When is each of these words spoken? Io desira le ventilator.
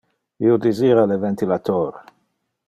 Io 0.45 0.55
desira 0.63 1.03
le 1.11 1.19
ventilator. 1.27 2.03